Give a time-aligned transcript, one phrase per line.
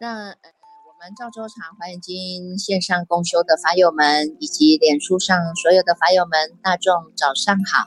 [0.00, 0.50] 那呃，
[0.88, 7.86] 我们赵州茶华严经线上公修的法友们，以及脸书上所有的法友们，大众早上好！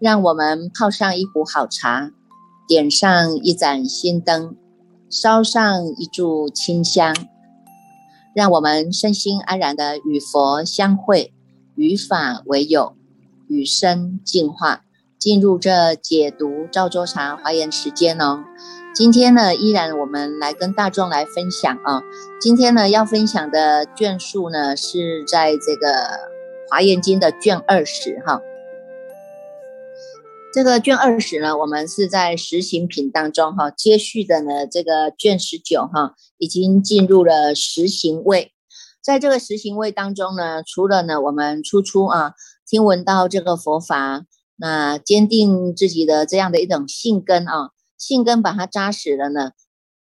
[0.00, 2.10] 让我们泡上一壶好茶，
[2.66, 4.56] 点上一盏心灯，
[5.10, 7.14] 烧上一炷清香，
[8.34, 11.32] 让我们身心安然的与佛相会，
[11.74, 12.94] 与法为友，
[13.48, 14.82] 与生进化，
[15.18, 18.44] 进入这解读赵州茶华严时间哦。
[18.94, 22.02] 今天呢，依然我们来跟大众来分享啊。
[22.40, 25.88] 今天呢，要分享的卷数呢，是在这个
[26.70, 28.40] 《华严经》的卷二十哈。
[30.52, 38.52] 这个卷二十呢，我们是在实行品当中哈，接续的呢，这个卷十九哈，已经进入了实行位。
[39.02, 42.34] 在这个实行位当中呢，除了呢，我们初初啊，
[42.68, 47.70] 听闻到这个佛法，那坚定自己的这样的一种信根啊。
[47.96, 49.52] 信根把它扎实了呢，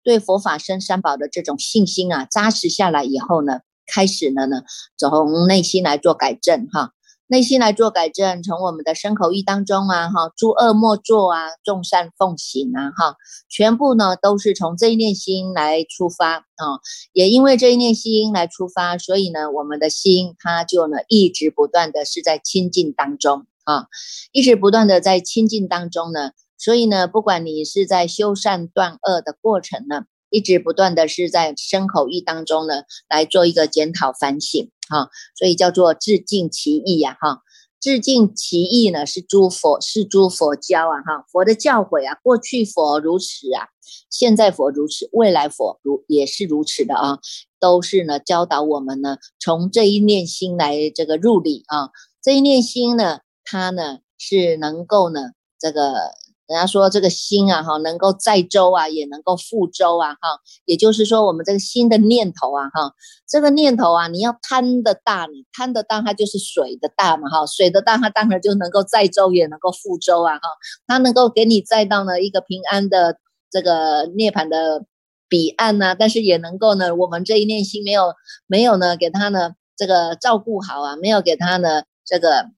[0.02, 4.62] 对佛法生三宝的这种信心啊，扎实下来以后呢，开始了呢，
[4.98, 6.94] 从内心来做改正哈，
[7.32, 13.16] 内心来做改正，从我们的身口意当中啊，哈，诸恶莫作啊，众善奉行啊，哈，
[13.48, 16.76] 全部呢都是从这一念心来出发啊，
[17.14, 23.86] 也因为这一念心来出发，所以呢，我们的心它就呢一直不断的是在清净当中啊，
[24.32, 26.32] 一直不断的在清净当中呢。
[26.58, 37.42] 所以呢，不管你是在修善断恶的过程呢，一直不断的是在身口意当中呢，来做一个检讨反省，哈，所以叫做致敬其意呀，哈，
[37.78, 43.68] 致敬其意呢是诸佛是诸佛教啊，哈，佛的教诲啊，过去佛如此啊，
[44.08, 47.18] 现在佛如此，未来佛如也是如此的啊，
[47.60, 51.90] 都是呢教导我们呢，从这一念心来这个入理啊，
[52.22, 56.14] 这一念心呢，它呢是能够呢这个。
[56.48, 62.92] 人家说这个心啊，哈，能够载舟啊，也能够覆舟啊，哈，也就是说，我们这个心的念头啊，哈，
[63.28, 70.42] 这个念头啊，你要贪的大，你贪的大，它就是水的大嘛，哈，水的大，它当然就能够载舟，也能够覆舟啊，哈，
[70.86, 73.18] 它能够给你载到呢一个平安的
[73.50, 74.84] 这个涅槃的
[75.28, 78.14] 彼岸呐，但是也能够呢，我们这一念心没有
[78.46, 82.50] 没有呢，给他呢这个照顾好啊，没有给他呢这个。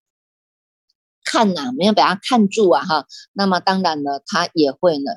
[1.24, 5.12] 看呐，没有把它看住啊，哈，那么当然呢，他也会呢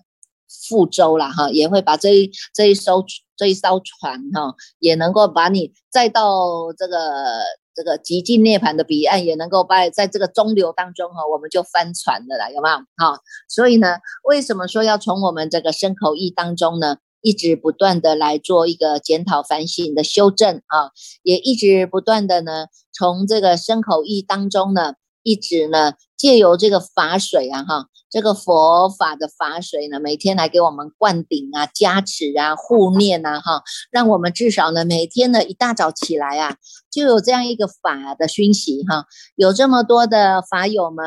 [0.50, 6.98] 覆舟了哈，也会把这一这一艘这一艘船哈，也能够把你载到这个
[7.76, 12.78] 这个极尽涅槃的彼岸，也能够把在这个中流当中哈，我们就翻船的了，有没有？
[12.96, 13.20] 哈，
[13.50, 20.92] 所以呢，为什么说要从我们这个身口意当中呢，一直不断的来做一个检讨反省的修正啊，
[21.22, 24.94] 也一直不断的呢，从这个身口意当中呢。
[25.28, 33.62] 一直呢，借由这个法水啊，哈，这个佛法的法水呢，每天来给我们灌顶啊、加持啊、护念啊，哈，
[33.92, 36.56] 让我们至少呢，每天呢一大早起来啊，
[36.90, 39.04] 就有这样一个法的熏习哈，
[39.36, 41.06] 有这么多的法友们，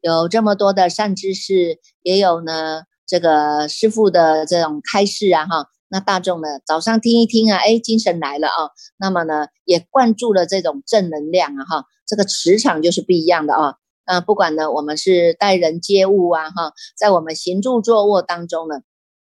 [0.00, 11.84] 有这么多的善知识，也有呢这个师父的这种开示啊，哈，那大众呢早上听一听啊，哎，精神来了啊，那么呢也灌注了这种正能量啊，哈。
[12.08, 13.74] 这个磁场就是不一样的啊，
[14.06, 18.80] 那不管呢，我们是待人接物啊，哈，在我们行住坐卧当中呢，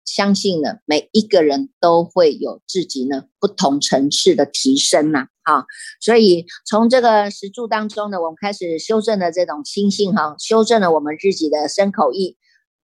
[0.07, 5.67] 相信呢，每一个人都会有自己呢不同层次的提升呐，哈，
[6.01, 12.39] 所以从这个实住当中呢，我们开始修正了这种心性哈，修正了我们自己的身口意，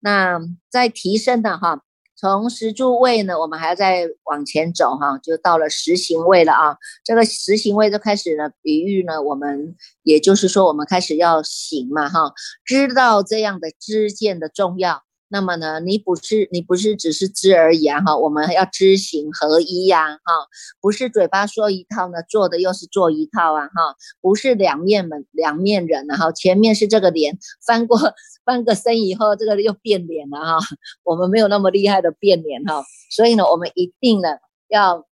[0.00, 0.38] 那
[0.70, 1.82] 在提升的哈。
[2.20, 6.76] 从十柱位呢，我们还要再往前走哈，就到了十行位了啊。
[7.04, 12.32] 这个十行位就开始呢，比喻呢，我们也就是说，我们开始要行嘛哈，
[12.64, 15.04] 知道这样的知见的重要。
[15.30, 20.32] 那么呢，你不是你不是只是知而已啊哈，我们要知行合一呀哈，
[20.80, 27.98] 不是嘴巴说一套呢，做的又是做一套啊哈，不是两面门两面人啊哈，前面是这个脸翻过
[28.44, 30.58] 翻个身以后，这个又变脸了哈，
[31.04, 34.28] 我们没有那么厉害的变脸哈，所以呢，我们一定呢
[34.68, 35.06] 要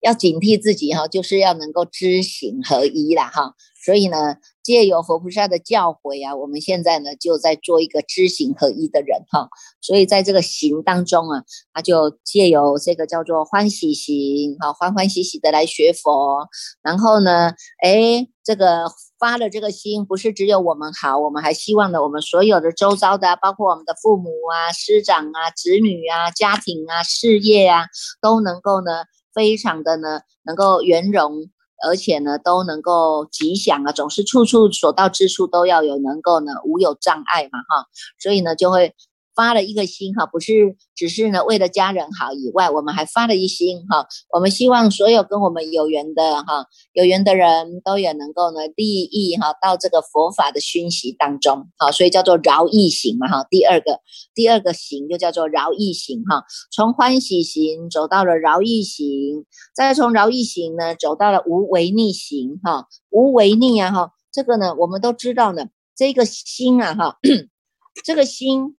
[0.00, 3.54] 要警惕自己哈，就是要能够知行合一啦哈。
[3.84, 9.50] 所以呢，借由佛菩萨的教诲啊，我们现在呢就在做一个知行合一的人哈。
[9.82, 11.42] 所以在这个行当中啊，
[11.74, 16.48] 他就借由这个叫做欢喜行，哈，欢欢喜喜的来学佛。
[16.82, 18.86] 然后呢，哎，这个
[19.18, 27.84] 发了这个心，不是只有我们好，我们还希望呢，我们所有的周遭的，包括我们的父母啊、师长啊、子女啊、家庭啊、事业啊，
[28.22, 29.04] 都能够呢。
[29.34, 31.50] 非常的呢能够圆融，
[31.86, 37.86] 而且呢都能够吉祥啊，总是处处所到之处都要有能够呢无有障碍嘛哈，
[38.18, 38.94] 所以呢就会。
[39.34, 44.06] 发了一个心哈，不是只是呢为了家人好以外，我们还发了一心哈。
[44.32, 53.46] 我们希望所有跟我们有缘的哈，有缘的人都也能够呢利益哈到这个佛法的熏习当中，好，所以叫做饶益行嘛哈。
[53.50, 53.98] 第二个
[54.34, 59.44] 第二个行就叫做饶益行哈，从欢喜行走到了饶益行，
[59.74, 65.66] 再从饶益行呢走到了无为逆行哈，无为逆啊哈，这个呢我们都知道呢，
[65.96, 67.18] 这个心啊哈，
[68.04, 68.76] 这个心。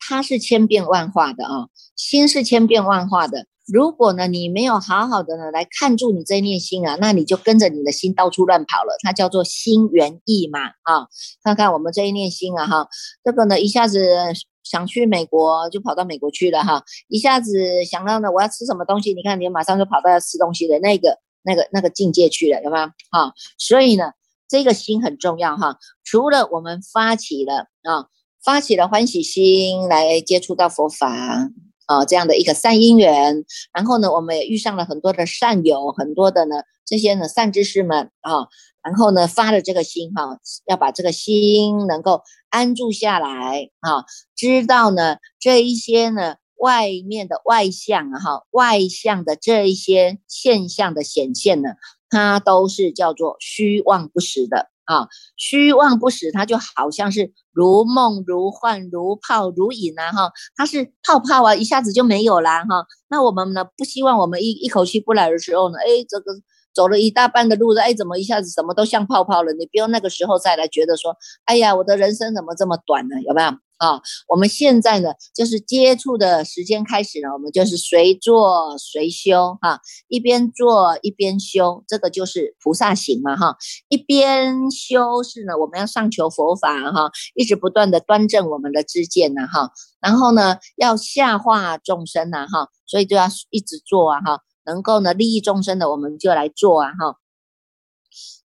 [0.00, 3.46] 它是千变万化的啊，心是千变万化的。
[3.72, 8.96] 如果呢，你没有好好的呢来看住你这一念心啊，那你就跟着你的心到处乱跑了。
[9.04, 11.06] 它叫做心猿意马啊。
[11.44, 12.88] 看看我们这一念心啊，哈，
[13.22, 14.08] 这个呢一下子
[14.64, 22.88] 想去美国就跑到美国去了哈，一下子想到呢我要吃什么东西，你看你马上就跑到要吃东西的那个那个那个境界去了，有吗？
[23.12, 24.12] 哈，所以呢，
[24.48, 25.78] 这个心很重要哈。
[26.02, 28.08] 除了我们发起了啊。
[28.44, 31.50] 发起了欢喜心来接触到佛法
[31.86, 38.46] 啊，这样的一个善因缘，然后呢，我们也遇上了很多的善友，很多的呢这些呢善知识们啊，
[38.82, 44.04] 然后呢发了这个心哈，要把这个心能够安住下来啊，
[44.34, 51.70] 知道呢这一些呢外面的外相哈，外相的这一些现象的显现呢，
[52.08, 54.69] 它都是叫做虚妄不实的。
[54.90, 55.06] 啊，
[55.36, 62.86] 虚妄不实，它就好像是如梦如幻、如泡如影啊，哈，它是泡泡啊，一下子就没有啦哈。
[63.08, 66.32] 那我们呢，不希望我们一一口气不来的时候呢，哎，这个
[66.74, 69.52] 走了一大半的路了，哎，怎么一下子什么都像泡泡了？
[69.52, 73.14] 你不用那个时候再来觉得说，哎呀，我的人生怎么这么短呢？
[73.22, 73.50] 有没有？
[73.80, 73.98] 啊，
[74.28, 83.56] 我们现在呢，就是接触的时间开始了，我们就是随做随修哈，一边做一边修，这个就是菩萨行嘛哈。
[83.88, 97.16] 一边修是呢，我们要上求佛法哈，一直不断的端正我们的知见呢哈，然后呢要下化众生呐哈，所以就要一直做啊哈，能够呢利益众生的，我们就来做啊哈。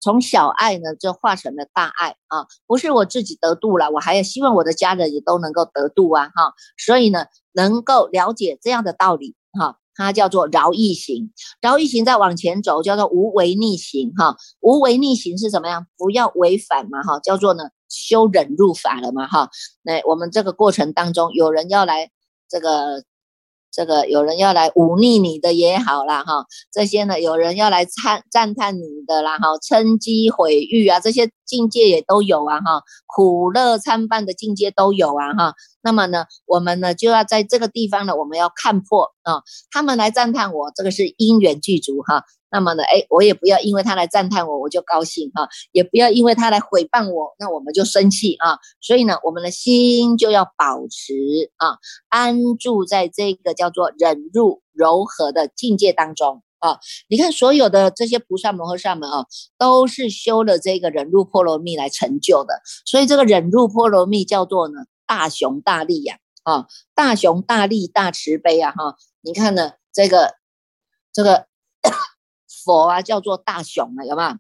[0.03, 2.47] 从小爱呢，就化成了大爱啊！
[2.67, 6.25] 不是我自己得度了，我还要希望我的家人也都能够得度啊！
[6.35, 11.33] 哈，所以呢，能够了解这样的道理哈，它叫做饶益行。
[11.61, 14.37] 饶益行再往前走，叫做无为逆行哈。
[14.61, 15.87] 无为逆行是怎么样？
[15.97, 19.51] 不要违反嘛哈，叫做呢修忍入法了嘛哈。
[19.83, 22.11] 那我们这个过程当中，有人要来
[22.49, 23.05] 这个。
[23.73, 35.55] 这个有人要来忤逆你的也好啦，哈，这些呢有人要来赞赞叹你的啦，哈，称讥毁誉啊，这些境界也都有啊，哈，苦乐参半的境界都有啊，哈。
[35.83, 42.25] 那么呢，我们呢就要在这个地方呢，我们要看破啊，他们来赞叹我，这个是因缘具足哈。
[42.53, 48.59] 那么呢，哎，我也不要因为他来赞叹我，我就高兴哈，也不要因为他来诽谤我，那我们就生气啊。
[48.83, 51.15] 所以呢，我们的心就要保持
[51.57, 51.79] 啊，
[52.11, 56.79] 安住在这个叫做忍辱柔和的境界当中啊。
[57.09, 59.25] 你看，所有的这些菩萨摩诃萨们啊，
[59.57, 62.61] 都是修了这个忍辱波罗蜜来成就的。
[62.85, 64.75] 所以这个忍辱波罗蜜叫做呢
[65.07, 68.97] 大雄大力呀，啊，大雄大力大慈悲啊，哈。
[69.23, 70.35] 你看呢，这个
[71.15, 71.47] 这个。
[72.65, 74.37] 佛啊，叫做大雄啊，有没有？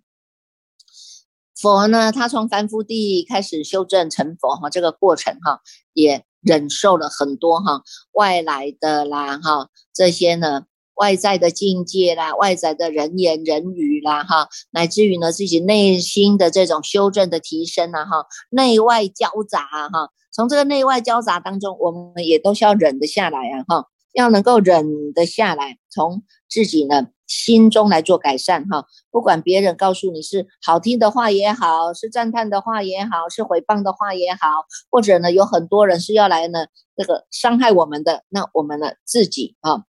[1.61, 5.61] 佛呢，他从凡夫地开始修正成佛哈，这个过程哈，
[5.93, 10.64] 也忍受了很多哈外来的啦哈，这些呢
[10.95, 27.07] 外在的境界啦，外在的人言人语啦哈，乃至于呢自己内心的这种修正的提升啊哈，内外交杂哈，从这个内外交杂当中，我们也都需要忍得下来啊哈，要能够忍得下来，从自己呢。
[27.33, 39.85] 心中来做改善哈，不管别人告诉你是好听的话也好，是赞叹的话也好，是诽谤的话也好，或者呢有很多人是要来呢这个伤害我们的，那我们呢自己啊，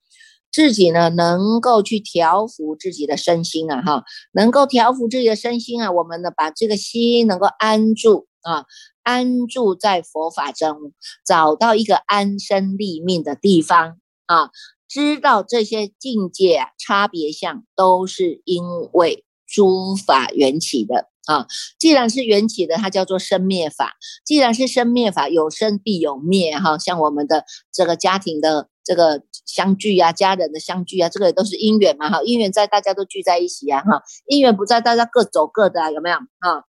[0.53, 8.67] 自己呢能够去调服自己的身心啊哈，能够调服自己的身心啊，我们呢把这个心能够安住啊，
[9.03, 10.93] 安住在佛法中，
[11.25, 14.51] 找到一个安身立命的地方啊。
[14.91, 21.47] 知道这些境界啊差别相都是因为诸法缘起的啊，
[21.79, 23.95] 既然是缘起的，它叫做生灭法。
[24.25, 26.77] 既然是生灭法，有生必有灭哈。
[26.77, 32.21] 像我们的这个家庭的这个相聚啊，家人的相聚啊，这个也都是因缘嘛哈。
[32.25, 34.03] 因缘在，大家都聚在一起啊哈。
[34.27, 36.65] 因缘不在，大家各走各的啊，有没有啊？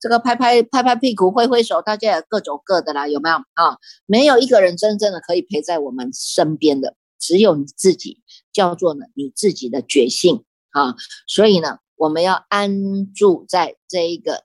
[0.00, 3.76] 这个拍拍拍拍屁股，挥挥手，大家也各走各的啦，有没有啊？
[4.06, 6.96] 没有一个人真正的可以陪在我们身边的。
[7.20, 8.22] 只有你自己，
[8.52, 10.96] 叫做呢你自己的觉性啊。
[11.28, 14.44] 所以呢，我们要安住在这一个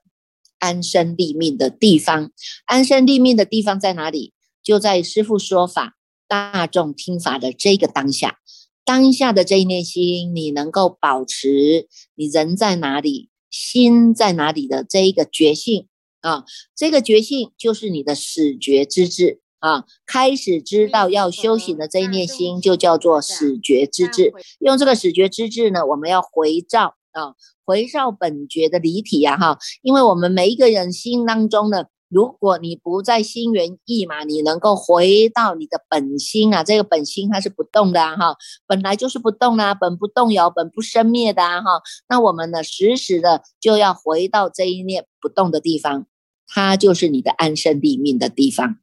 [0.58, 2.30] 安身立命的地方。
[2.66, 4.34] 安身立命的地方在哪里？
[4.62, 5.96] 就在师父说法、
[6.28, 8.38] 大众听法的这个当下。
[8.84, 15.88] 当下的这一念心，你能够保持你人在哪里，心在哪里的这一个觉性
[16.20, 24.32] 啊，这个觉性就是你的始觉之智啊，开始知道要修行的这一念心，就叫做始觉之智。
[24.60, 31.86] 用这个始觉之智呢，我们要回照啊，回照本觉的离体呀哈，因为我们每一个人心当中呢。
[32.08, 46.06] 如果你不在心猿意马，你能够回到你的本心啊，这个本心它是不动的啊，哈，本来就是不动啊，本不动摇，本不生灭的啊，哈，那我们呢，时时的就要回到这一念不动的地方，
[46.46, 48.76] 它就是你的安身立命的地方。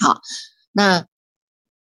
[0.00, 0.20] 好，
[0.72, 1.06] 那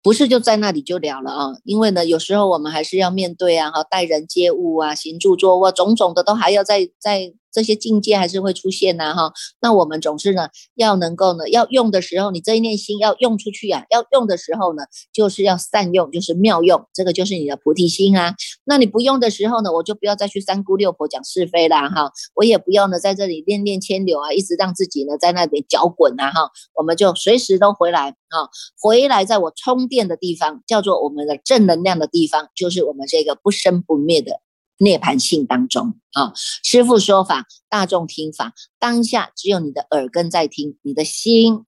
[0.03, 7.33] 不是就在那里就了了啊，因为呢，有时候我们还是要面对啊，哈，待人接物啊，行住坐卧种种的都还要在在。
[7.51, 9.33] 这些境界还是会出现呐，哈。
[9.61, 13.85] 那我们总是呢，要能够呢，要用的时候，你这一念心要用出去啊。
[13.89, 18.35] 要用的时候呢，就是要善用，就是妙用，这个就是你的菩提心啊。
[18.65, 22.11] 那你不用的时候呢，我就不要再去三姑六婆讲是非啦，哈。
[22.35, 26.51] 我也不要呢，在这里念念牵流啊，一直让自己呢在那边搅滚啊，哈。
[26.75, 28.49] 我们就随时都回来啊，
[28.81, 34.39] 回来在我充电的地方，叫做我们的正能量的地方，就是我们这个不生不灭的。
[34.79, 41.65] 涅盘性当中啊，师父说法，大众听法，当下只有你的耳根在听，你的心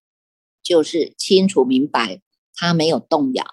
[0.63, 2.21] 就是清楚明白，
[2.55, 3.45] 它没有动摇，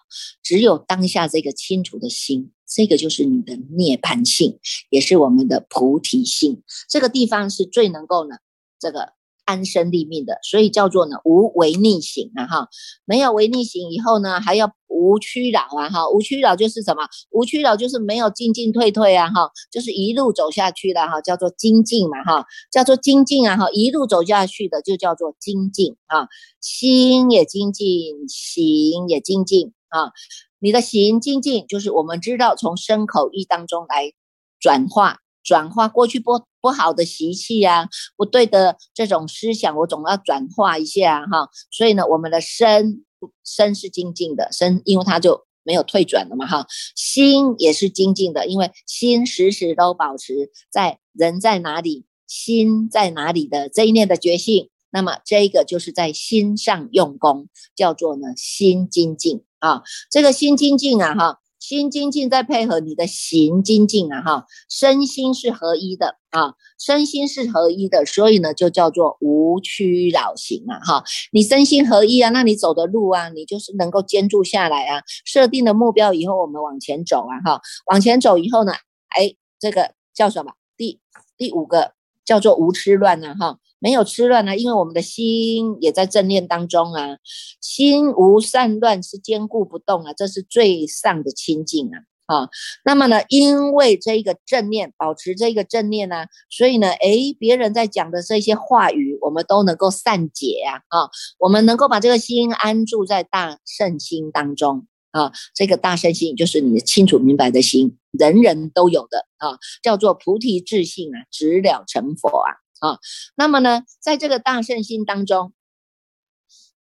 [0.43, 8.37] 只有当下这个清楚的心，这个就是你的涅盘性，也是我们的菩提性，这个地方是最能够呢，
[8.79, 9.18] 这个。
[9.49, 12.69] 安身立命的，所以叫做呢无为逆行啊哈，
[13.07, 17.09] 没有为逆行以后呢，还要无屈扰啊哈，无屈扰就是什么？
[17.31, 26.29] 无屈扰就是没有进进退退啊哈，就是一路走下去的哈，叫做精进嘛哈，叫做精进啊哈，一路走下去的就叫做精进啊，
[26.61, 30.13] 心也精进，行也精进啊，
[30.59, 34.13] 你的行精进就是我们知道从身口意当中来
[34.61, 35.21] 转化。
[35.49, 37.89] 转化过去不不好的习气呀，
[38.19, 41.49] 不对的这种思想，我总要转化一下哈。
[41.71, 43.03] 所以呢，我们的身
[43.43, 46.67] 身是精进的，身因为它就没有退转了嘛哈。
[46.95, 54.69] 心也是精进的，因为心时时都保持在人在哪里，心在哪里的这一念的觉性。
[54.91, 59.83] 那么这个就是在心上用功，叫做呢心精进啊。
[60.11, 61.39] 这个心精进啊哈。
[61.59, 78.73] 心精进再配合你的行精进啊，哈，身心是合一的啊，身心是合一的，所以呢就叫做无屈扰行啊，哈，你身心合一啊，那你走的路啊，你就是能够坚住下来啊，设定的目标以后我们往前走啊，哈，往前走以后呢，
[79.09, 80.53] 哎，这个叫什么？
[80.77, 81.01] 第
[81.37, 81.93] 第五个
[82.25, 83.59] 叫做无痴乱呢，哈。
[83.79, 87.19] 没有吃乱呢，因为我们的心也在正念当中啊，
[87.61, 92.03] 心无散乱是坚固不动啊，这是最上的清净啊。
[92.29, 92.51] 啊，
[92.85, 100.83] 那么呢，因为这一个正念，保持这个正念呢，所以呢，诶，别人在讲的这些话语，我们都能够善解啊。
[100.89, 101.09] 啊，
[101.39, 112.53] 我们能够把这个心安住在大圣心当中啊，这个大圣心就是你清楚明白的心，人人都有的啊，叫做菩提智性啊，直了成佛啊。
[112.81, 112.99] 啊，
[113.37, 115.53] 那么呢，在这个大圣心当中，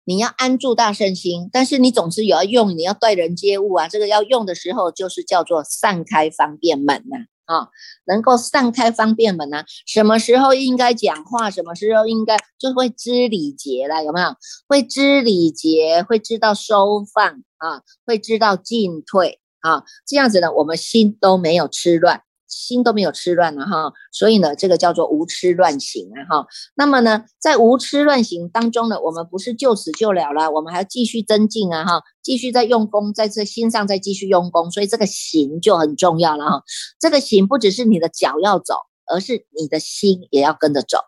[0.03, 7.69] 你要安住大圣心，但是你总是有要用，你要对人接物啊，这个要用的时候，就是叫做散开方便门呐，啊，
[8.05, 14.36] 能够散开方便门呐，什么时候应该讲话，什么时候应该就会知礼节了，有没有？
[14.67, 22.24] 会知礼节，会知道收放啊，会知道进退啊，这样子呢，我们心都没有吃乱。
[22.51, 26.48] 心都没有吃乱了哈，所以呢，这个叫做无吃乱行啊哈。
[26.75, 36.63] 那么呢，在无吃乱行当中呢，我们不是就此就了了，我们还要继续增进啊哈，继续在用功，在这心上再继续用功，所以这个行就很重要了哈。
[37.00, 38.75] 这个行不只是你的脚要走，
[39.12, 41.00] 而是你的心也要跟着走，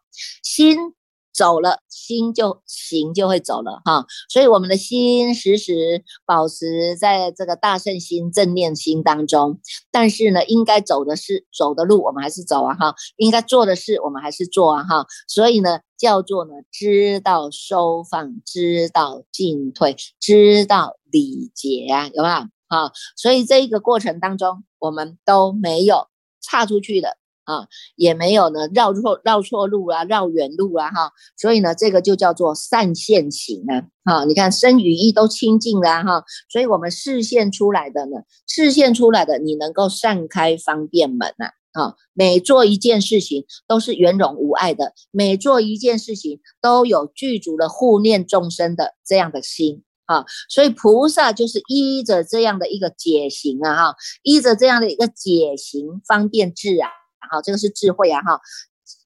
[0.41, 0.93] 心。
[1.33, 9.59] 走了，心就行就会走了哈，所以我们的心时时保持在这个大圣心正念心当中。
[9.91, 15.05] 但是呢，应该走的是走的路，我们还是走啊哈；应该做的事，我们还是做啊哈。
[15.27, 22.35] 所以呢，叫做呢，知道收放，知道进退，知道礼节啊，有没有？
[22.69, 26.07] 哈，所以这一个过程当中，我们都没有
[26.41, 27.17] 岔出去的。
[27.45, 56.89] 啊，也没有呢绕错绕错路啊，绕远路啊哈，所以呢，这个就叫做善现行啊，哈，你看身语意都清净了哈，所以我们视线出来的呢，视线出来的你能够散开方便门呐，啊，每做一件事情都是圆融无碍的，每做一件事情都有具足的护念众生的这样的心啊，所以菩萨就是依着这样的一个解行啊哈，依着这样的一个解行方便智啊。
[57.29, 58.21] 好，这个是智慧啊！
[58.21, 58.41] 哈，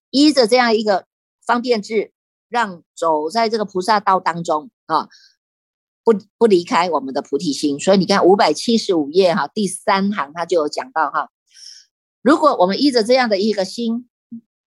[0.09, 1.05] 依着这样一个
[1.45, 2.11] 方便智，
[2.49, 5.09] 让走在这个菩萨道当中啊，
[6.03, 7.79] 不不离开我们的菩提心。
[7.79, 11.29] 所以你看五百七十五页哈，第三行他就有讲到哈，
[12.21, 14.09] 如果我们依着这样的一个心，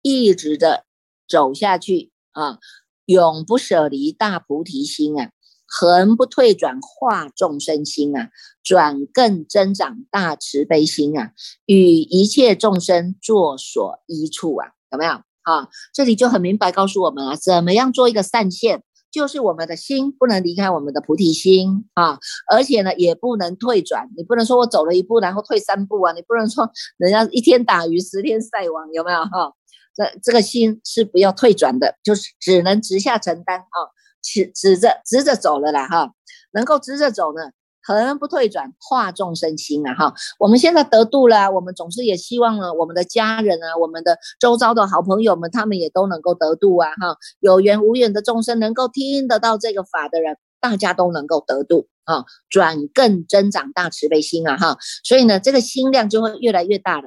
[0.02, 0.84] 一直的
[1.28, 2.58] 走下去啊，
[3.04, 5.30] 永不舍离大菩提心啊。
[5.70, 8.30] 恒不退转化众生心啊，
[8.64, 11.30] 转更增长大慈悲心啊，
[11.66, 15.12] 与一切众生作所依处啊，有没有？
[15.42, 22.18] 啊，这里就很明白告诉我们啊，怎么样做一个善现，就是我们的心不能离开我们的菩提心啊，
[22.50, 29.22] 而且呢，也不能退转，你不能说我走了一步然后退三步啊，你不能说人家一天打鱼十天晒网，有没有？
[29.24, 29.54] 哈，
[29.94, 33.78] 这这个心是不要退转的，就是只能直下承担啊。
[34.22, 36.12] 直直着直着走了啦哈，
[36.52, 37.42] 能够直着走呢，
[37.82, 40.14] 恒不退转，化众生心啊哈。
[40.38, 47.16] 我们现在得度了，我们总是也希望呢，我们的家人啊，我们的周遭的好朋友们，他们也都能够得度啊哈。
[47.40, 54.76] 有缘无缘的众生能够听得到这个法的人，大家都能够得度啊，转更增长大慈悲心啊哈。
[55.04, 57.04] 所以呢，这个心量就会越来越大了。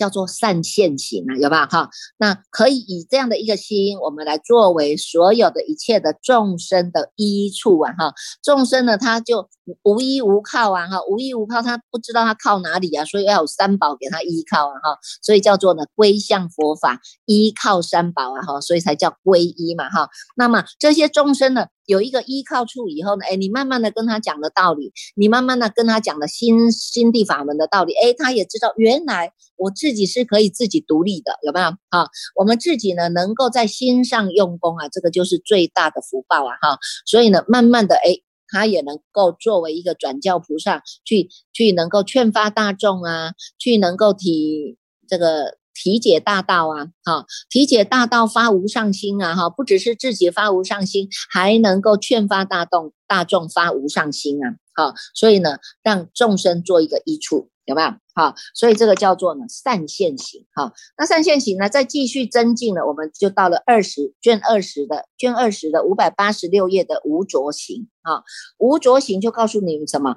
[0.00, 1.90] 叫做善现行啊，有吧哈？
[2.16, 8.14] 那可以以这样的一个心，我们来作为所有的一切的众生的依处啊哈。
[8.42, 9.50] 众生呢，他就
[9.82, 14.98] 无依无靠啊哈，无依无靠，他不知道他靠哪里啊，所以要有三宝给他依靠啊哈。
[15.20, 20.08] 所以叫做呢归向佛法，依靠三宝啊哈，所以才叫归依嘛哈。
[20.34, 21.66] 那么这些众生呢？
[21.90, 32.06] 有一个依靠处以后呢，哎，你慢慢的跟他讲的道理，你慢慢的跟他讲的心心地法门的道理，哎，他也知道原来我自己是可以自己独立的，有没有啊？
[32.36, 36.78] 我们自己呢能够在心上用功啊，这个就是最大的福报啊，哈。
[37.06, 45.59] 所以呢，慢慢的，哎，他也能够作为一个转教菩萨，去去能够劝发大众啊，去能够体这个。
[45.82, 57.88] 体解大道啊，哈，体解大道发无上心啊，哈，不只是自己发无上心，还能够劝发大众，大众发无上心啊，好，所以呢，让众生做一个益处，有没有？
[58.14, 68.22] 好，所以这个叫做呢善现行，哈，那善现行呢，再继续增进了，我们就到了二十卷二十的卷二十的五百八十六页的无着行，啊，
[68.58, 70.16] 无着行就告诉你们什么？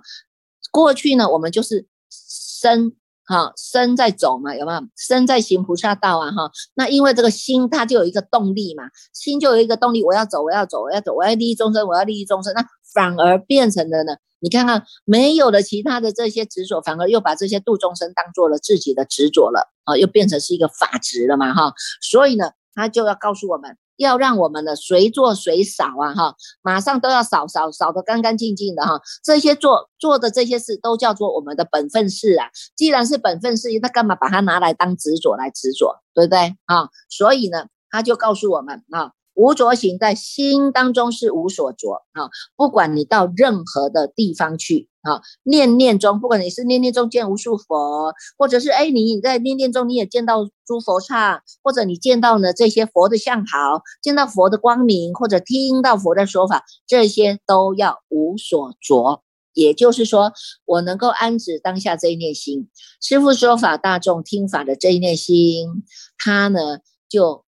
[0.73, 2.97] 过去呢，我们就是生。
[3.25, 4.81] 哈，身在走嘛，有没有？
[4.97, 6.51] 身在行菩萨道啊，哈。
[6.75, 8.83] 那因为这个心，它就有一个动力嘛，
[9.13, 12.53] 心就有一个动力，我要走，我要走，我要走，我要利益众生，我要利益众生。
[12.53, 21.73] 那反而变成了呢，你看看，没有了其他的这些执着，反而又把这些度众生当做了自己的执着了啊，又变成是一个法执了嘛，哈。
[22.01, 23.77] 所以呢，他就要告诉我们。
[23.97, 29.01] 要让我们的随做随扫啊哈，马上都要扫扫扫得干干净净的哈。
[29.23, 32.49] 这些做做的这些事都叫做我们的本分事啊。
[32.75, 36.89] 既然是本分事，那干嘛把它拿来当执着来执着，对不对啊？
[37.09, 39.11] 所以呢，他就告诉我们啊。
[39.35, 59.21] 无着行在心当中是无所着啊，不管你到任何的地方去啊，念念中，不管你是念念中见无数佛，或者是哎你在念念中你也见到诸佛刹，或者你见到呢这些佛的相好，见到佛的光明，或者听到佛的说法，这些都要无所着。
[59.53, 60.33] 也就是说，
[60.65, 65.83] 我能够安止当下这一念心，师父说法，大众听法的这一念心，
[66.17, 67.45] 他呢就。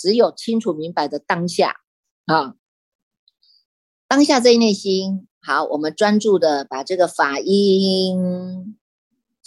[0.00, 1.74] 只有清楚明白的当下
[2.26, 2.54] 啊，
[4.06, 8.76] 当下这一念心好，我们专注的把这个法音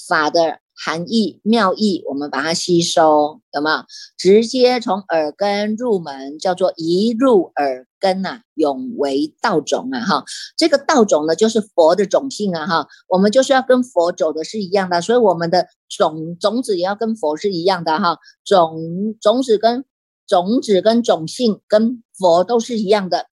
[0.09, 3.85] 法的含义妙义，我们把它吸收，有没有？
[4.17, 10.01] 直接从耳根入门，叫做一入耳根呐，永为道种啊！
[10.01, 10.23] 哈，
[10.57, 12.65] 这个道种呢，就是佛的种性啊！
[12.65, 19.85] 哈，我们就是要跟佛走的是一样的，所以我们的种种子也要跟佛是一样的哈，种种子跟。
[20.27, 23.25] 种子跟种性跟佛都是一样的，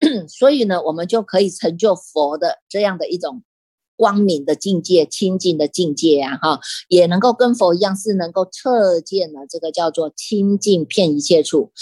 [0.28, 3.42] 所以呢，我们就可以成就佛的这样的一种
[3.96, 6.36] 光明的境界、清净的境界啊！
[6.36, 11.72] 哈，也能够跟佛一样，是能够彻见了这个叫做清净遍一切处，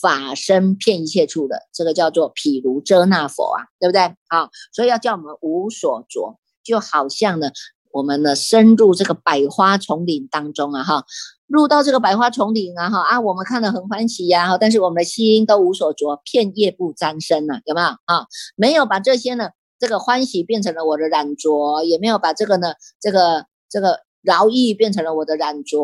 [0.00, 4.00] 法身遍一切处的这个叫做毗卢遮那佛啊，对不对？
[4.28, 7.50] 啊，所以要叫我们无所着，就好像呢，
[7.90, 11.04] 我们呢深入这个百花丛林当中啊，哈。
[11.52, 18.26] 入到这个百花丛林啊哈啊，我们看了很欢喜呀哈，但是我们的心都无所着，片叶不沾身呐，有没有啊？
[18.56, 24.00] 没有把这些呢，这个欢喜变成了我的染着，也没有把这个呢，这个这个。
[24.24, 25.80] 饶意变成了我的染着，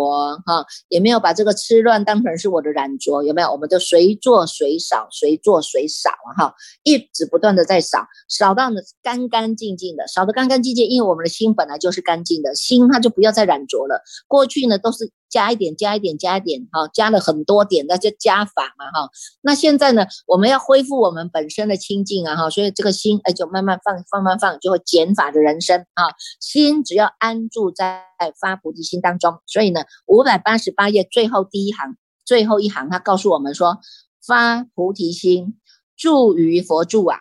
[0.46, 3.50] 哈，也没有把这个吃乱当成是我的染着，有没有？
[3.50, 6.54] 我们就随做随少，随做随少啊，哈，
[6.84, 14.00] 一直不断的在少，少到呢干干净净的，少的干干净净，因为我们的心本来就是干净的，心它就不要再染着了。
[14.28, 15.10] 过去呢都是。
[15.28, 19.10] 加一点，加一点，加一点，哈，加了很多点，那就加法嘛，哈。
[19.42, 26.04] 那现在呢，我们要恢复我们本身的清净啊，哈，所以这个心哎，就慢慢放，放慢放，就会减法的人生啊。
[26.40, 28.04] 心只要安住在
[28.40, 33.78] 发菩提心当中，所以呢，五百八十八页最后第一行，最后一行，他告诉我们说，
[34.26, 35.58] 发菩提心，
[35.96, 37.18] 住于佛住啊，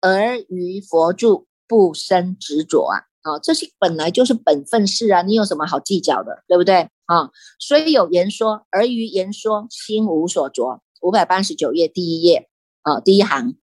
[0.00, 3.04] 而于佛住不生执着啊。
[3.26, 7.30] 啊，这些本来就是本分事啊，你有什么好计较的，对不对啊？
[7.58, 10.80] 虽有言说，而于言说心无所着。
[11.02, 12.48] 五百八十九页第一页
[12.82, 13.56] 啊，第一行。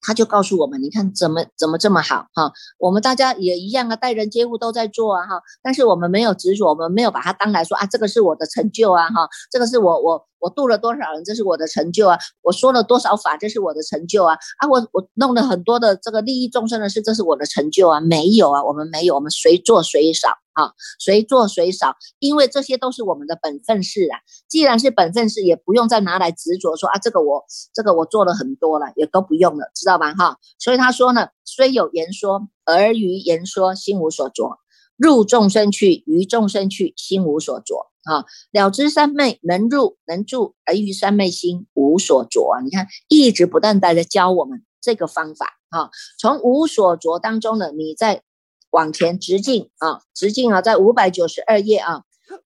[0.00, 2.52] 他就告诉我们，你看怎么怎么这么好哈？
[2.78, 5.42] 我们大家也一样啊，待人接物都在做啊哈。
[5.62, 12.18] 但是我们没有执着，我们没有把它当来说啊，这个是我的成就啊哈，这个是我我我度了多少人，这是我的成就啊。
[12.42, 14.68] 我说了多少法，这是我的成就啊啊！
[14.68, 18.00] 我我弄了很多的这个利益众生的事，这是我的成就啊。
[18.00, 20.30] 没有啊，我们没有，我们随做随少。
[20.60, 24.20] 啊，随做随少，因为这些都是我们的本分事啊。
[24.46, 30.12] 既然是本分事，也不用再拿来执着说啊，这个我这个我做了很多了，也都不用了，知道吧？
[30.12, 34.58] 哈，所以他说呢，虽有言说，而于言说心无所着；
[34.98, 37.86] 入众生去，于众生去，心无所着。
[38.04, 42.60] 啊，了知三昧能入能住，而于三昧心无所着啊。
[42.62, 48.22] 你看，一直不断的教我们这个方法啊，从无所着当中呢，你在。
[48.70, 52.04] 往前直进啊，直进啊，在五百九十二页啊，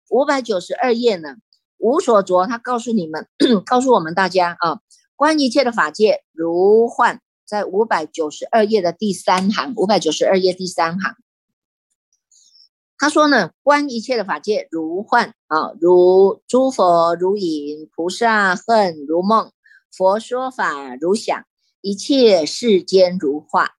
[0.08, 1.36] 五百九十二页呢，
[1.78, 3.28] 无所着，他告诉你们，
[3.66, 4.80] 告诉我们大家啊，
[5.16, 11.16] 观一切的法界如幻，在五百九十二页的第三行，五百九十二页第三行，
[12.96, 19.50] 他说呢，观一切的法界如幻啊，如诸佛如影，菩萨恨如梦，
[19.90, 21.44] 佛说法如想，
[21.80, 23.72] 一切世间如画，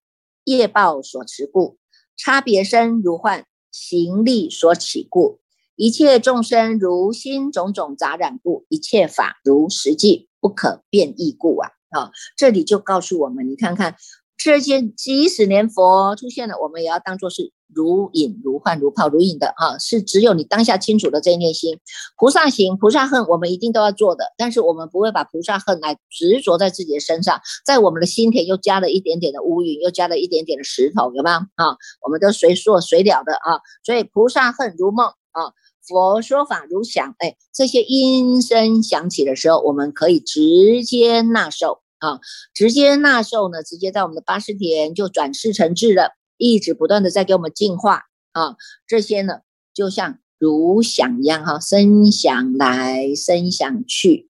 [0.44, 1.78] 业报所持故。
[2.16, 5.40] 差别生如幻，行力所起故；
[5.76, 11.70] 一切众生如心种种杂染故；一切法如实际不可变异故啊！
[11.90, 13.96] 啊，这里就告诉我们，你看看
[14.38, 17.52] 这些，即使连佛出现了，我们也要当做是。
[17.74, 21.80] 如影如幻如泡如影的啊，是只有你当下清楚的这一念心。
[22.18, 31.78] 菩萨行菩萨恨，我们一定都要做的，但是我们不会把菩萨恨来执着在自己的身上，在我们的心田又加了一点点的乌云，又加了一点点的石头，有没有啊？
[32.06, 33.60] 我们都随说随了的啊。
[33.84, 35.54] 所以菩萨恨如梦啊，
[35.88, 42.20] 佛说法如响，哎，这些音声响起的时候，我们可以直接纳受啊，
[42.54, 46.12] 直接纳受呢，直接在我们的八十田就转世成智了。
[46.44, 48.02] 一直不断的在给我们净化
[48.34, 49.40] 啊，这些呢
[49.74, 54.30] 就像如响一样哈，声响来，声响去，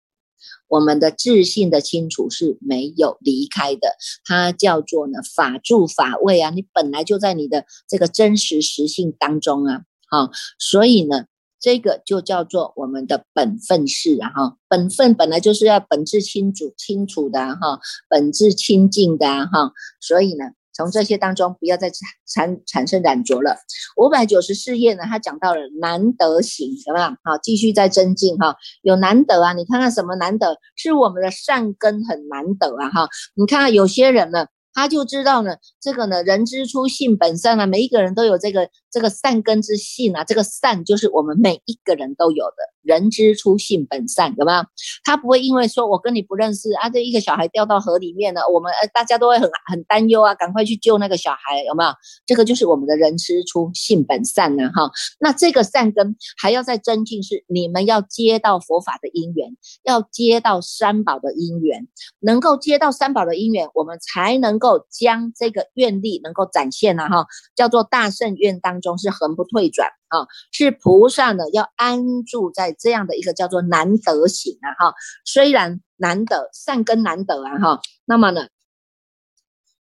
[0.67, 3.95] 我们的自信的清楚是没有离开的，
[4.26, 11.26] 它叫做呢法住法位啊，你本来就在你的这个真实实性当中啊，哈，所以呢
[11.60, 20.52] 这个就叫做我们的本分事啊，哈，本分本来就是要本质清楚清楚的哈，本质清净的哈，所以呢。
[20.73, 23.55] 从这些当中，不要再产产产生染着了。
[23.97, 27.05] 五百九十四页呢，他讲到了难得行，有没有？
[27.23, 28.55] 好，继续再增进哈。
[28.81, 30.57] 有难得啊，你看看什么难得？
[30.75, 33.09] 是我们的善根很难得啊哈。
[33.36, 34.47] 你看看有些人呢。
[34.75, 42.72] 他就知道呢，这个呢，人之初性本善啊，每一个人都有这个这个善根之性啊，这个善就是我们每一个人都有的。
[42.83, 44.63] 人之初性本善，有没有？
[45.03, 51.91] 他不会因为说我跟你不认识啊，这一个小孩掉到河里面了，我们呃大家都会很很担忧啊，赶快去救那个小孩，有没有？
[52.25, 54.89] 这个就是我们的人之初性本善呢，哈。
[55.19, 61.87] 那这个善根还要再增进，是你们要接到佛法的因缘，要接到三宝的因缘，
[62.21, 64.53] 能够接到三宝的因缘，我们才能。
[64.63, 74.95] 够将这个愿力能够展现了哈，叫做大圣愿当中是恒不退转啊，是菩萨呢要安住在这样的一个叫做难得行啊哈，
[75.26, 78.47] 虽然难得善根难得啊哈，那么呢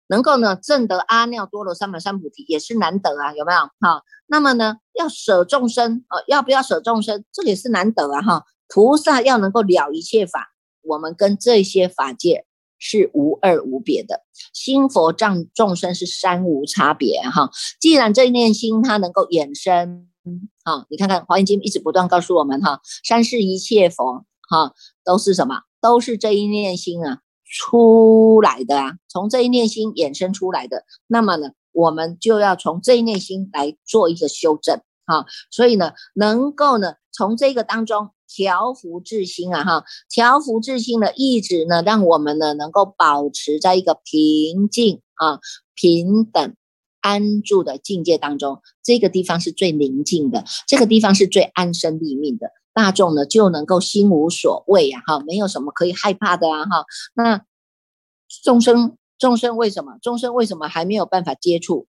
[0.08, 4.04] 能够呢证得阿耨多罗三藐三菩提也是难得啊，有没有哈？
[4.28, 10.48] 那么呢要舍众生啊要不要舍众生，这也是难得啊哈，菩萨要能够了一切法，
[10.82, 12.45] 我们跟这些法界。
[12.78, 14.22] 是无二无别的，
[14.54, 17.50] 心佛障众生是三无差别哈。
[17.80, 20.08] 既然这一念心它能够衍生
[20.64, 25.62] 哈，你看看《华严经》一直不断告诉我们哈，三世一切佛哈都是什么？
[25.82, 30.84] 都是这一念心啊出来的啊，从这一念心衍生出来的。
[31.06, 35.26] 那么呢，我们就要从这一念心来做一个修正哈。
[35.52, 45.40] 所以呢，能够呢从这个当中调伏自心啊哈，调伏自心呢，一直呢让我们呢能够保持在一个平静啊
[45.74, 46.56] 平等。
[47.02, 56.86] 安住的境界当中，这个地方是最宁静的，这个地方是最安身立命的，大众呢就能够心无所畏呀，哈，没有什么可以害怕的啊，哈。
[57.14, 57.46] 那
[58.44, 60.00] 众生，众生为什么？
[60.02, 61.86] 众生为什么还没有办法接触？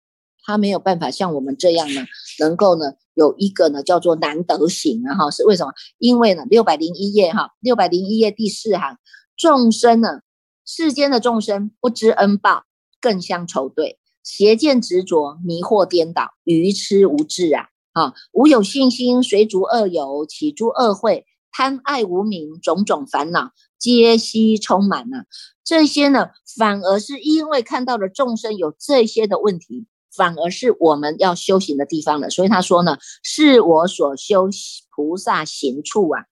[0.43, 2.05] 他没有办法像我们这样呢，
[2.39, 5.71] 能够呢有一个呢叫做难得行啊，哈，是为什么？
[5.97, 8.97] 因为呢六百零一页哈，六百零一页第四行，
[9.37, 10.21] 众生呢，
[10.65, 12.63] 世间的众生不知恩报，
[12.99, 13.97] 更相仇对。
[14.23, 17.69] 邪见执着，迷惑颠倒，愚痴无智啊！
[17.93, 25.25] 啊，无有信心，随逐恶友，起诸恶会，贪爱无名，种种烦恼皆悉充满了。
[25.63, 32.29] 这些呢，反而是因为看到了众生有这些的问题，反而是我们要修行的地方了。
[32.29, 34.49] 所以他说呢，是我所修
[34.95, 36.25] 菩萨行处啊。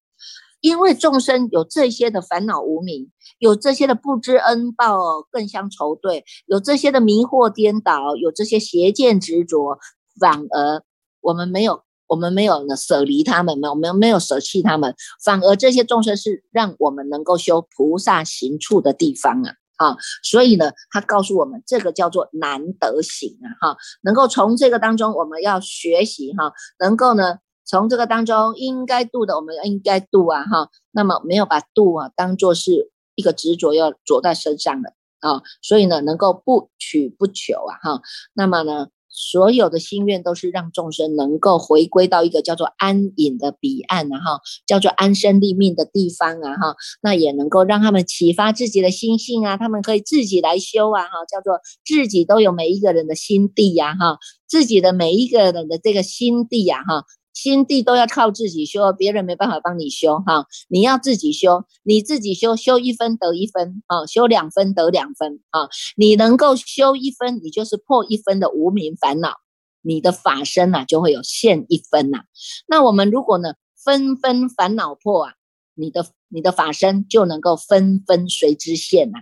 [0.60, 4.98] 因为众生有这些的烦恼无明，有这些的不知恩报，
[5.30, 9.78] 更相仇对；有这些的迷惑颠倒，有这些邪见执着，
[10.20, 10.82] 反而
[11.22, 19.54] 我们没有，我们没有呢舍离他们，没有没有没有舍弃他们，反而这些众生是让我们能够修菩萨行处的地方啊！
[19.80, 23.72] 啊，所以呢，他告诉我们，这个叫做难得行啊！
[23.72, 27.38] 哈，能够从这个当中，我们要学习哈，能够呢。
[27.66, 54.18] 从这个当中应该度的，我们应该度啊，哈，那么没有把度啊当做是一个执着要着在身上的啊，所以呢，能够不取不求啊，哈，那么呢，所有的心愿都是让众生能够回归到一个叫做安隐的彼岸啊，哈，叫做安身立命的地方啊，哈，那也能够让他们启发自己的心性啊，他们可以自己来修啊，哈，叫做自己都有每一个人的心地呀，哈，
[54.48, 57.04] 自己的每一个人的这个心地呀，哈。
[57.42, 60.44] 心地都要靠自己修，别人没办法帮你修哈。
[60.68, 65.70] 你要自己修，你自己修，修一分得一分啊，修两分得两分啊。
[65.96, 69.38] 你能够修一分，你就是破一分的无名烦恼，
[69.80, 72.24] 你的法身呐就会有现一分呐。
[72.66, 75.32] 那我们如果呢分分烦恼破啊，
[75.74, 79.20] 你的你的法身就能够分分随之现呐。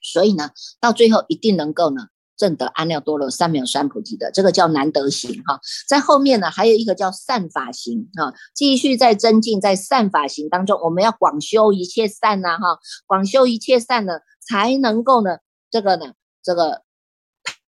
[0.00, 2.06] 所以呢，到最后一定能够呢。
[2.36, 5.58] 正德阿耨多罗三藐三菩提的，这个叫难得行哈。
[5.88, 15.38] 在后面呢，还有一个叫善法行哈，继续在增进在善法行当中，我们要广修一切善呐哈，广修一切善呢，才能够呢，
[15.70, 16.82] 这个呢，这个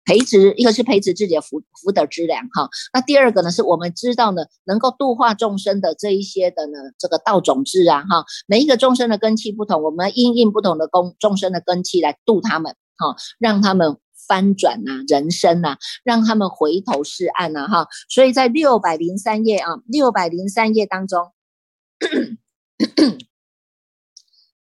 [0.04, 2.68] 培植一个是培植自己的福福德之粮哈。
[2.92, 13.98] 那第二个呢，是我们知道呢，能够度化众生的这一些的呢，这个道种子啊哈，每一个众生的根器不同，我们应应不同的功众生的根器来度他们哈，让他们。
[14.28, 21.32] 翻转呐，人生呐，让他们回头是岸呐，哈，所以在六百零三页啊，六百零三页当中，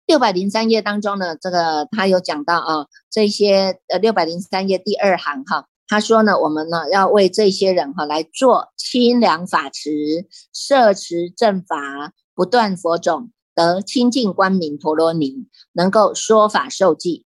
[0.06, 17.25] 六百零三页当中呢，这个他有讲到啊，这些呃，六百零三页第二行哈，他说呢，我们呢要为这些人哈来做清凉法池，摄持正法，不断佛种，得清净光明陀罗尼，能够说法受记。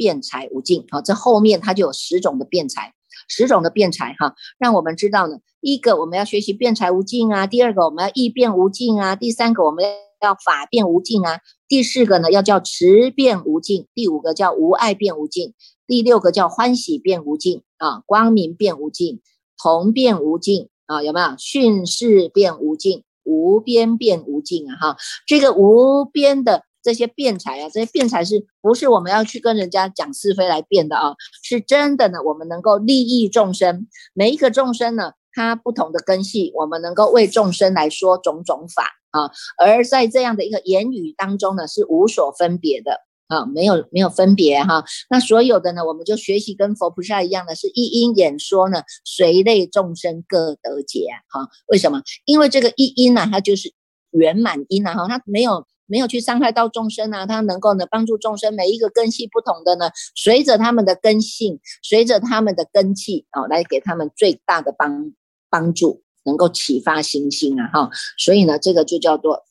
[0.00, 2.94] 辩才无尽，好，这后面它就有十种的辩才，
[3.28, 9.84] 十种的辩才哈，让我们知道呢，一个我们要学习辩才无尽啊，第二个我们要易辩无尽啊，第三个我们
[10.22, 15.52] 要法辩无尽啊，第四个呢要叫持辩无尽，第五个叫无爱辩无尽，
[15.86, 19.20] 第六个叫欢喜辩无尽啊，光明辩无尽，
[19.62, 26.64] 同辩无尽啊，有没有训示辩无尽，无边辩无尽啊哈，这个无边的。
[26.82, 31.14] 这些辩才啊，这些辩才是不是我们要去跟人家讲是非来辩的啊？
[31.42, 39.30] 是真的呢，我们能够利益众生，每一个众生呢，他不同的根系，我们能够为众生来说种种法啊。
[39.58, 44.84] 而在这样的一个言语当中呢，是无所分别的啊，没有没有分别哈。
[45.10, 51.46] 那所有的呢，我们就学习跟佛菩萨一样的是一因演说呢，随类众生各得解哈。
[51.68, 52.00] 为什么？
[52.24, 53.72] 因为这个一因呢，它就是
[54.12, 55.66] 圆满因啊哈，它没有。
[55.90, 65.12] 没有去伤害到众生啊，他能够呢帮助众生，每一个根系不同的呢，随着他们的根性，随着他们的根气啊，来给他们最大的帮
[65.50, 69.44] 帮助，能够启发心性啊哈，所以呢，这个就叫做，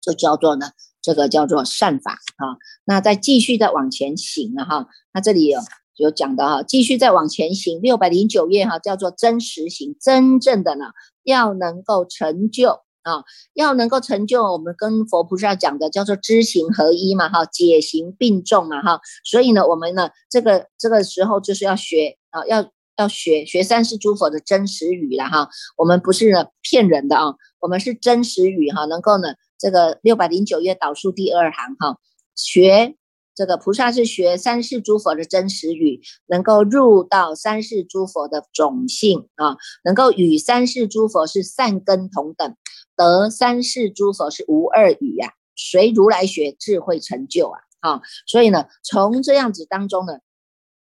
[0.00, 0.70] 就叫做呢，
[1.02, 2.56] 这个叫做善法啊。
[2.84, 5.60] 那再继续再往前行了哈，那这里有
[5.96, 10.86] 有讲的哈，继续再往前行，六百零九页哈，叫做真实行，真正的呢
[11.24, 13.22] 要能够成就啊，
[13.54, 31.98] 要能够成就我们跟佛菩萨讲的叫做知行合一嘛哈，解行并重嘛哈，所以呢，我们呢这个这个时候就是要学啊，要要学学三世诸佛的真实语了哈，我们不是骗人的啊，我们是真实语哈，能够呢这个六百零九页导数第二行哈，
[32.34, 32.96] 学。
[33.34, 42.56] 这个菩萨是学三世诸佛的真实语，能够入到三世诸佛的种性啊，能够与三世诸佛是善根同等，
[42.96, 45.32] 得三世诸佛是无二语呀。
[45.54, 47.60] 随如来学，智慧成就啊！
[47.80, 50.14] 啊，所以呢，从这样子当中呢，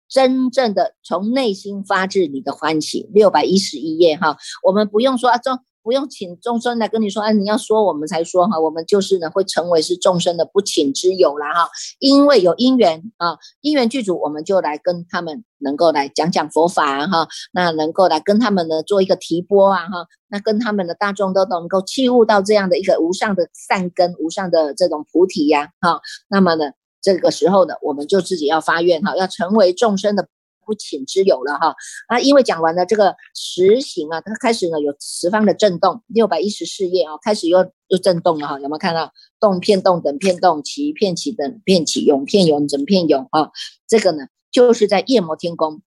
[0.10, 3.10] 真正的从内心发自你的欢喜。
[3.14, 5.60] 六百一十一页哈，我们不用说啊，中。
[5.90, 26.00] 不用请众生来跟你说，哎，你要说我们才说哈，我们就是呢会成为是众生的不请之友了哈，因为有因缘啊，因缘具足，我们就来跟他们能够来讲讲佛法哈，那能够来跟他们呢做一个提拨啊哈，那跟他们的大众都能够契悟到这样的一个无上的善根、无上的这种菩提呀哈，
[26.30, 26.66] 那么呢
[27.02, 30.28] 这个时候呢，我们就自己要发愿哈，要成为众生的。
[30.70, 31.76] 不请之有了哈
[32.10, 43.50] 啊，因为讲完了这个实行啊，它开始呢有十方的震动，六百一十四页啊，开始又又震动了哈，有没有看到动片动等片动，起片起等片起，涌片涌整片涌啊？
[43.88, 45.82] 这个呢就是在夜摩天宫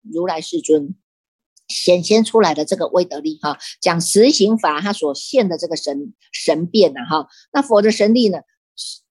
[0.00, 0.94] 如来世尊
[1.68, 8.38] 显现出来的这个威德力哈，讲实行法他所现的这个神神变呐哈，那佛的神力呢？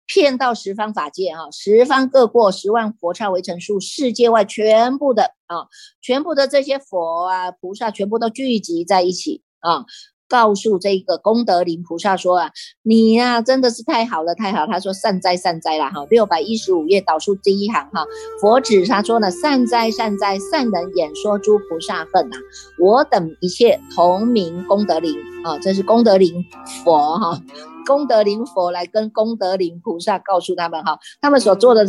[0.09, 5.69] 骗到十方法界啊，十方各过十万佛刹为成数，世界外全部的啊，
[6.03, 9.85] 全部的这些佛啊菩萨全部都聚集在一起啊。
[10.31, 12.51] 告诉这个功德林菩萨说啊，
[12.83, 14.67] 你呀真的是太好了，太好。
[14.67, 18.05] 他说善哉善哉啦哈，六百一十五页导数第一行哈，
[18.39, 22.37] 佛指他说呢，善哉善哉，善人演说诸菩萨恨呐，
[22.79, 26.45] 我等一切同名功德林啊，这是功德林
[26.85, 27.43] 佛哈，
[27.89, 31.87] 功德林佛来跟功德林菩萨告诉他们哈，他们所做的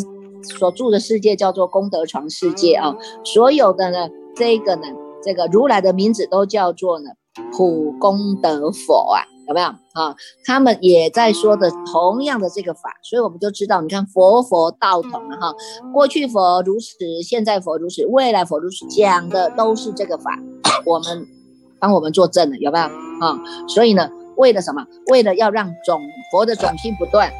[0.58, 4.84] 所住的世界叫做功德床世界啊，所有的呢这个呢
[5.22, 7.10] 这个如来的名字都叫做呢。
[7.54, 10.14] 普功德佛啊，有没有啊？
[10.46, 15.54] 他们也在说的同样的这个法，所以我们就知道，你看佛佛道同哈，
[15.94, 20.38] 过去佛如此，现在佛如此，未来佛如此，讲的都是这个法。
[20.86, 21.26] 我们
[21.80, 23.40] 帮我们作证了，有没有啊？
[23.70, 24.10] 所以呢，
[24.40, 24.86] 为了什么？
[25.12, 27.32] 为了要让种佛的种性不断。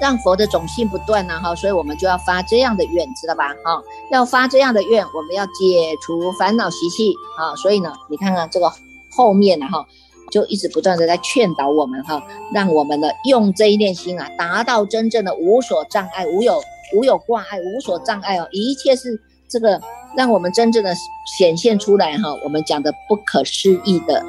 [0.00, 3.50] 让佛的种性不断呢，哈，所以我们就要发这样的愿，知道吧？
[3.62, 7.54] 哈，要发这样的愿，我们要解除烦恼习气啊。
[7.54, 8.72] 所以呢，你看看这个
[9.10, 9.86] 后面呢，哈，
[10.32, 12.20] 就一直不断的在劝导我们，哈，
[12.52, 16.60] 让我们呢用这一念心啊，达到真正的无所障碍、无有
[16.96, 19.80] 无有挂碍、无所障碍哦，一切是这个
[20.16, 20.94] 让我们真正的
[21.38, 24.24] 显现出来，哈，我们讲的不可思议的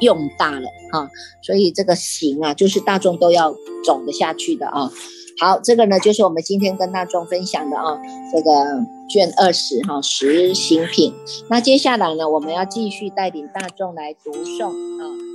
[0.00, 1.10] 用大了，哈，
[1.42, 4.90] 所以这个行啊，就是大众都要走得下去的啊。
[5.40, 7.98] 好，这个呢就是我们今天跟大众分享的啊，
[8.32, 8.50] 这个
[9.08, 11.12] 卷二十哈实行品。
[11.48, 15.31] 那接下来呢，我们要继续带领大众来读诵啊。